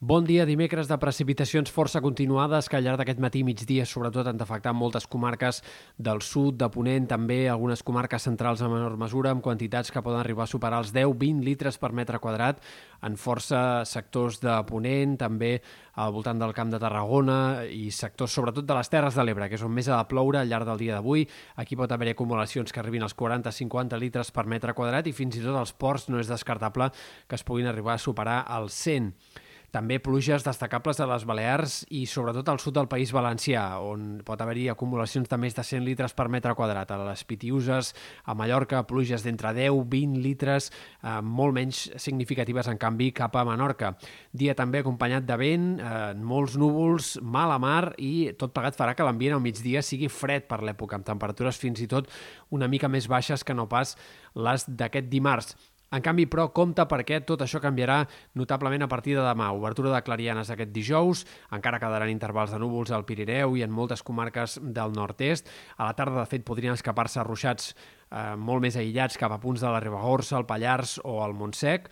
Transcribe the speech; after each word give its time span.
Bon 0.00 0.22
dia, 0.22 0.44
dimecres 0.46 0.86
de 0.86 0.94
precipitacions 1.02 1.72
força 1.74 1.98
continuades 1.98 2.68
que 2.70 2.76
al 2.78 2.84
llarg 2.86 3.00
d'aquest 3.00 3.18
matí 3.18 3.40
i 3.42 3.46
migdia 3.48 3.82
sobretot 3.82 4.28
han 4.30 4.36
d'afectar 4.38 4.70
moltes 4.70 5.08
comarques 5.10 5.56
del 5.98 6.20
sud, 6.22 6.54
de 6.60 6.68
Ponent, 6.70 7.08
també 7.10 7.38
algunes 7.50 7.82
comarques 7.82 8.22
centrals 8.22 8.62
en 8.62 8.70
menor 8.70 8.94
mesura, 8.94 9.32
amb 9.34 9.42
quantitats 9.42 9.90
que 9.90 10.02
poden 10.06 10.20
arribar 10.20 10.44
a 10.44 10.52
superar 10.52 10.78
els 10.84 10.92
10-20 10.94 11.42
litres 11.42 11.80
per 11.82 11.90
metre 11.90 12.20
quadrat 12.22 12.62
en 13.02 13.16
força 13.18 13.82
sectors 13.90 14.38
de 14.38 14.54
Ponent, 14.68 15.16
també 15.18 15.50
al 15.98 16.14
voltant 16.14 16.38
del 16.38 16.54
Camp 16.54 16.70
de 16.70 16.78
Tarragona 16.78 17.66
i 17.66 17.90
sectors 17.90 18.38
sobretot 18.38 18.70
de 18.70 18.78
les 18.78 18.94
Terres 18.94 19.18
de 19.18 19.26
l'Ebre, 19.26 19.50
que 19.50 19.58
és 19.58 19.66
on 19.66 19.74
més 19.74 19.90
ha 19.90 19.98
de 19.98 20.06
ploure 20.14 20.38
al 20.38 20.46
llarg 20.46 20.70
del 20.70 20.78
dia 20.78 20.94
d'avui. 20.94 21.26
Aquí 21.58 21.74
pot 21.74 21.90
haver 21.90 22.12
acumulacions 22.14 22.70
que 22.70 22.78
arribin 22.78 23.02
als 23.02 23.18
40-50 23.18 23.98
litres 23.98 24.30
per 24.30 24.46
metre 24.46 24.78
quadrat 24.78 25.10
i 25.10 25.16
fins 25.24 25.42
i 25.42 25.42
tot 25.42 25.58
als 25.58 25.74
ports 25.74 26.06
no 26.06 26.22
és 26.22 26.30
descartable 26.30 26.92
que 27.26 27.34
es 27.34 27.42
puguin 27.42 27.66
arribar 27.66 27.98
a 27.98 28.06
superar 28.06 28.44
els 28.60 28.78
100. 28.86 29.47
També 29.68 29.98
pluges 30.00 30.46
destacables 30.46 30.96
a 30.96 31.06
les 31.10 31.26
Balears 31.28 31.82
i 31.92 32.06
sobretot 32.08 32.48
al 32.48 32.60
sud 32.62 32.72
del 32.78 32.86
País 32.88 33.10
Valencià, 33.12 33.64
on 33.84 34.22
pot 34.24 34.40
haver-hi 34.40 34.70
acumulacions 34.72 35.28
de 35.28 35.36
més 35.36 35.56
de 35.58 35.64
100 35.66 35.84
litres 35.84 36.16
per 36.16 36.30
metre 36.32 36.54
quadrat. 36.56 36.88
A 36.88 36.96
les 37.10 37.24
Pitiuses, 37.28 37.92
a 38.24 38.36
Mallorca, 38.38 38.80
pluges 38.88 39.26
d'entre 39.26 39.52
10-20 39.52 40.16
litres, 40.24 40.70
eh, 41.02 41.18
molt 41.20 41.52
menys 41.52 41.82
significatives, 42.00 42.72
en 42.72 42.80
canvi, 42.80 43.10
cap 43.12 43.36
a 43.36 43.44
Menorca. 43.44 43.92
Dia 44.32 44.56
també 44.56 44.80
acompanyat 44.80 45.28
de 45.28 45.36
vent, 45.36 45.70
eh, 45.80 46.14
molts 46.16 46.56
núvols, 46.56 47.18
mala 47.20 47.58
mar 47.58 47.92
i 47.98 48.32
tot 48.38 48.56
plegat 48.56 48.76
farà 48.78 48.96
que 48.96 49.04
l'ambient 49.04 49.36
al 49.36 49.44
migdia 49.44 49.82
sigui 49.82 50.08
fred 50.08 50.48
per 50.48 50.62
l'època, 50.62 50.96
amb 50.96 51.04
temperatures 51.04 51.60
fins 51.60 51.80
i 51.84 51.86
tot 51.86 52.08
una 52.50 52.68
mica 52.68 52.88
més 52.88 53.06
baixes 53.06 53.44
que 53.44 53.52
no 53.52 53.68
pas 53.68 53.98
les 54.34 54.64
d'aquest 54.64 55.12
dimarts. 55.12 55.56
En 55.88 56.02
canvi, 56.04 56.26
però, 56.28 56.50
compta 56.52 56.84
perquè 56.84 57.22
tot 57.24 57.40
això 57.40 57.62
canviarà 57.64 58.02
notablement 58.36 58.84
a 58.84 58.90
partir 58.92 59.14
de 59.16 59.22
demà. 59.24 59.48
Obertura 59.56 59.94
de 59.94 60.02
clarianes 60.04 60.50
aquest 60.52 60.74
dijous, 60.74 61.24
encara 61.56 61.80
quedaran 61.80 62.12
intervals 62.12 62.52
de 62.52 62.60
núvols 62.60 62.92
al 62.92 63.06
Pirineu 63.08 63.56
i 63.56 63.64
en 63.64 63.72
moltes 63.72 64.04
comarques 64.04 64.58
del 64.60 64.92
nord-est. 64.92 65.48
A 65.78 65.88
la 65.88 65.96
tarda, 65.96 66.20
de 66.20 66.28
fet, 66.28 66.44
podrien 66.44 66.76
escapar-se 66.76 67.24
ruixats 67.24 67.72
eh, 67.72 68.36
molt 68.36 68.66
més 68.66 68.76
aïllats 68.76 69.16
cap 69.16 69.32
a 69.32 69.40
punts 69.40 69.64
de 69.64 69.72
la 69.72 69.80
Ribagorça, 69.80 70.36
el 70.36 70.48
Pallars 70.50 70.98
o 71.04 71.22
el 71.24 71.32
Montsec 71.32 71.88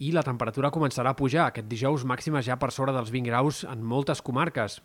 i 0.00 0.12
la 0.12 0.24
temperatura 0.24 0.72
començarà 0.72 1.12
a 1.12 1.16
pujar. 1.16 1.50
Aquest 1.50 1.68
dijous 1.68 2.08
màxima 2.08 2.44
ja 2.44 2.56
per 2.60 2.72
sobre 2.72 2.96
dels 2.96 3.12
20 3.12 3.28
graus 3.28 3.64
en 3.68 3.84
moltes 3.84 4.24
comarques 4.24 4.80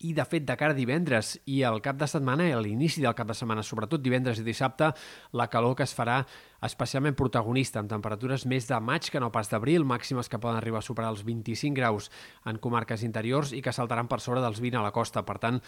i 0.00 0.14
de 0.16 0.24
fet 0.24 0.46
de 0.48 0.56
cara 0.56 0.72
a 0.72 0.76
divendres 0.76 1.34
i 1.50 1.60
al 1.66 1.80
cap 1.84 1.98
de 2.00 2.08
setmana 2.08 2.46
i 2.48 2.54
a 2.56 2.60
l'inici 2.62 3.02
del 3.04 3.16
cap 3.16 3.28
de 3.28 3.36
setmana, 3.36 3.64
sobretot 3.64 4.00
divendres 4.00 4.40
i 4.40 4.44
dissabte, 4.46 4.92
la 5.36 5.48
calor 5.52 5.76
que 5.76 5.84
es 5.84 5.92
farà 5.96 6.22
especialment 6.66 7.16
protagonista, 7.16 7.80
amb 7.80 7.90
temperatures 7.90 8.46
més 8.50 8.66
de 8.68 8.78
maig 8.80 9.08
que 9.10 9.20
no 9.22 9.30
pas 9.32 9.48
d'abril, 9.50 9.84
màximes 9.88 10.28
que 10.28 10.40
poden 10.40 10.58
arribar 10.58 10.80
a 10.80 10.86
superar 10.86 11.10
els 11.14 11.24
25 11.26 11.76
graus 11.76 12.10
en 12.46 12.60
comarques 12.62 13.04
interiors 13.06 13.54
i 13.56 13.62
que 13.64 13.72
saltaran 13.72 14.08
per 14.10 14.20
sobre 14.20 14.42
dels 14.44 14.60
20 14.60 14.80
a 14.80 14.84
la 14.84 14.92
costa. 14.92 15.24
Per 15.26 15.38
tant, 15.42 15.60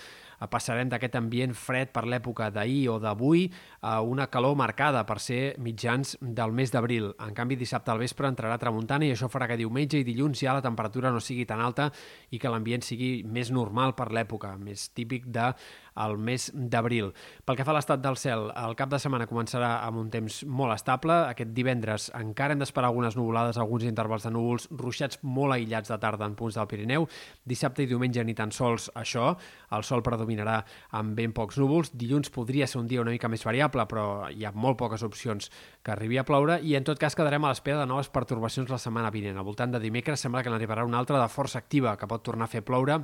passarem 0.52 0.90
d'aquest 0.92 1.16
ambient 1.20 1.54
fred 1.56 1.92
per 1.94 2.04
l'època 2.08 2.50
d'ahir 2.52 2.88
o 2.92 2.98
d'avui 3.02 3.46
a 3.80 4.00
una 4.02 4.28
calor 4.32 4.56
marcada 4.58 5.04
per 5.08 5.18
ser 5.20 5.56
mitjans 5.58 6.16
del 6.20 6.52
mes 6.52 6.72
d'abril. 6.72 7.12
En 7.20 7.34
canvi, 7.34 7.56
dissabte 7.56 7.92
al 7.92 8.02
vespre 8.02 8.28
entrarà 8.28 8.58
tramuntana 8.60 9.06
i 9.06 9.12
això 9.14 9.30
farà 9.32 9.48
que 9.48 9.60
diumenge 9.60 10.00
i 10.00 10.06
dilluns 10.06 10.44
ja 10.44 10.56
la 10.56 10.64
temperatura 10.64 11.12
no 11.12 11.20
sigui 11.20 11.46
tan 11.48 11.60
alta 11.60 11.90
i 12.30 12.38
que 12.38 12.50
l'ambient 12.52 12.84
sigui 12.84 13.22
més 13.24 13.50
normal 13.50 13.96
per 13.96 14.10
l'època, 14.12 14.56
més 14.58 14.90
típic 14.92 15.28
de 15.32 15.52
al 15.94 16.16
mes 16.18 16.50
d'abril. 16.54 17.12
Pel 17.44 17.58
que 17.58 17.64
fa 17.66 17.72
a 17.74 17.76
l'estat 17.76 18.02
del 18.02 18.16
cel, 18.20 18.48
el 18.56 18.76
cap 18.78 18.90
de 18.92 19.00
setmana 19.02 19.28
començarà 19.30 19.72
amb 19.86 20.00
un 20.00 20.10
temps 20.12 20.42
molt 20.48 20.74
estable. 20.74 21.14
Aquest 21.30 21.52
divendres 21.56 22.10
encara 22.18 22.56
hem 22.56 22.62
d'esperar 22.62 22.90
algunes 22.90 23.16
nuvolades, 23.18 23.58
alguns 23.58 23.84
intervals 23.88 24.26
de 24.26 24.32
núvols, 24.34 24.68
ruixats 24.70 25.20
molt 25.22 25.56
aïllats 25.56 25.92
de 25.92 25.98
tarda 26.02 26.28
en 26.28 26.36
punts 26.38 26.56
del 26.58 26.68
Pirineu. 26.70 27.06
Dissabte 27.44 27.84
i 27.84 27.90
diumenge 27.90 28.24
ni 28.24 28.34
tan 28.38 28.52
sols 28.52 28.88
això. 28.98 29.34
El 29.72 29.84
sol 29.88 30.04
predominarà 30.06 30.60
amb 30.98 31.16
ben 31.18 31.34
pocs 31.36 31.58
núvols. 31.60 31.92
Dilluns 31.98 32.32
podria 32.32 32.66
ser 32.66 32.80
un 32.80 32.88
dia 32.90 33.02
una 33.02 33.14
mica 33.14 33.30
més 33.32 33.44
variable, 33.44 33.86
però 33.90 34.06
hi 34.30 34.46
ha 34.46 34.54
molt 34.54 34.78
poques 34.80 35.04
opcions 35.06 35.50
que 35.82 35.92
arribi 35.92 36.18
a 36.18 36.26
ploure 36.28 36.58
i 36.62 36.76
en 36.78 36.86
tot 36.86 37.00
cas 37.00 37.16
quedarem 37.18 37.44
a 37.44 37.52
l'espera 37.52 37.80
de 37.80 37.90
noves 37.90 38.10
pertorbacions 38.12 38.70
la 38.70 38.80
setmana 38.80 39.10
vinent. 39.10 39.38
Al 39.38 39.46
voltant 39.46 39.72
de 39.74 39.82
dimecres 39.82 40.20
sembla 40.20 40.42
que 40.42 40.52
n'arribarà 40.52 40.86
una 40.86 41.00
altra 41.02 41.20
de 41.20 41.28
força 41.32 41.58
activa 41.58 41.96
que 41.98 42.08
pot 42.08 42.24
tornar 42.24 42.48
a 42.48 42.52
fer 42.52 42.64
ploure 42.64 43.02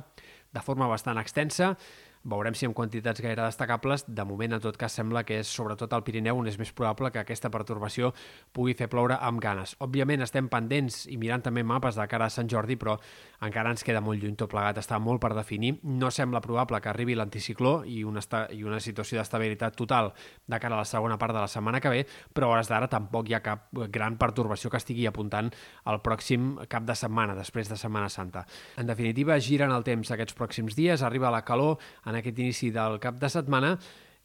de 0.49 0.61
forma 0.65 0.87
bastant 0.89 1.19
extensa 1.21 1.75
Veurem 2.23 2.55
si 2.57 2.67
en 2.67 2.73
quantitats 2.75 3.21
gaire 3.23 3.41
destacables. 3.45 4.03
De 4.07 4.25
moment, 4.27 4.57
en 4.57 4.61
tot 4.63 4.75
cas, 4.77 4.91
sembla 4.91 5.23
que 5.23 5.37
és 5.39 5.47
sobretot 5.47 5.93
al 5.95 6.03
Pirineu 6.03 6.41
on 6.41 6.49
és 6.51 6.57
més 6.59 6.73
probable 6.75 7.11
que 7.15 7.21
aquesta 7.21 7.51
pertorbació 7.53 8.11
pugui 8.51 8.75
fer 8.75 8.89
ploure 8.91 9.15
amb 9.23 9.39
ganes. 9.39 9.77
Òbviament, 9.79 10.25
estem 10.25 10.49
pendents 10.51 11.05
i 11.07 11.15
mirant 11.17 11.45
també 11.45 11.63
mapes 11.63 11.95
de 11.95 12.07
cara 12.11 12.27
a 12.27 12.33
Sant 12.33 12.49
Jordi, 12.51 12.75
però 12.75 12.97
encara 13.45 13.71
ens 13.71 13.85
queda 13.87 14.01
molt 14.03 14.19
lluny 14.19 14.35
tot 14.35 14.51
plegat. 14.51 14.81
Està 14.81 14.99
molt 14.99 15.23
per 15.23 15.31
definir. 15.37 15.77
No 15.83 16.11
sembla 16.11 16.41
probable 16.43 16.81
que 16.83 16.91
arribi 16.91 17.15
l'anticicló 17.15 17.85
i, 17.87 18.03
una, 18.03 18.21
i 18.51 18.65
una 18.67 18.81
situació 18.83 19.21
d'estabilitat 19.21 19.79
total 19.79 20.11
de 20.45 20.59
cara 20.59 20.75
a 20.75 20.83
la 20.83 20.89
segona 20.89 21.17
part 21.17 21.33
de 21.33 21.39
la 21.39 21.47
setmana 21.47 21.79
que 21.79 21.93
ve, 21.93 22.03
però 22.33 22.49
a 22.49 22.57
hores 22.57 22.67
d'ara 22.67 22.91
tampoc 22.91 23.29
hi 23.29 23.37
ha 23.37 23.43
cap 23.45 23.69
gran 23.93 24.17
pertorbació 24.19 24.69
que 24.69 24.81
estigui 24.81 25.07
apuntant 25.07 25.53
al 25.87 26.01
pròxim 26.03 26.51
cap 26.67 26.83
de 26.83 26.95
setmana, 26.99 27.37
després 27.37 27.69
de 27.69 27.77
Setmana 27.79 28.09
Santa. 28.09 28.43
En 28.77 28.87
definitiva, 28.89 29.39
giren 29.39 29.71
el 29.71 29.85
temps 29.87 30.11
aquests 30.11 30.35
pròxims 30.35 30.75
dies, 30.75 31.03
arriba 31.05 31.31
la 31.31 31.45
calor, 31.47 31.77
en 32.09 32.17
aquest 32.19 32.39
inici 32.41 32.71
del 32.75 32.97
cap 33.03 33.19
de 33.21 33.29
setmana 33.29 33.75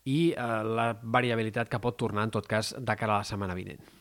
i 0.04 0.32
eh, 0.32 0.46
la 0.64 0.92
variabilitat 1.02 1.70
que 1.72 1.80
pot 1.80 1.98
tornar, 2.00 2.26
en 2.28 2.34
tot 2.34 2.48
cas, 2.48 2.74
de 2.78 2.96
cara 2.96 3.18
a 3.18 3.22
la 3.22 3.28
setmana 3.28 3.56
vinent. 3.56 3.84